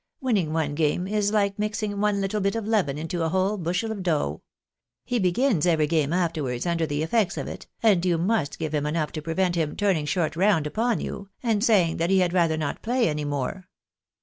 Winning 0.19 0.51
one 0.51 0.73
game 0.73 1.05
is 1.07 1.31
like 1.31 1.59
mixing 1.59 1.99
one 2.01 2.21
little 2.21 2.41
bit 2.41 2.55
of 2.55 2.65
leaven 2.65 2.97
into 2.97 3.21
a 3.21 3.29
whole 3.29 3.55
bushel 3.55 3.91
of 3.91 4.01
dough. 4.01 4.41
He 5.05 5.19
begins 5.19 5.67
every 5.67 5.85
game 5.85 6.11
afterwards 6.11 6.65
under 6.65 6.87
the 6.87 7.03
effects 7.03 7.37
of 7.37 7.47
it, 7.47 7.67
and 7.83 8.03
you 8.03 8.17
must 8.17 8.53
just 8.53 8.59
give 8.59 8.73
him 8.73 8.87
enough 8.87 9.11
to 9.11 9.21
prevent 9.21 9.53
him 9.53 9.75
turning 9.75 10.07
short 10.07 10.35
round 10.35 10.65
upon 10.65 11.01
you, 11.01 11.29
and 11.43 11.63
saying 11.63 11.97
that 11.97 12.09
he 12.09 12.17
had 12.17 12.33
rather 12.33 12.57
not 12.57 12.81
play 12.81 13.09
any 13.09 13.25
more." 13.25 13.67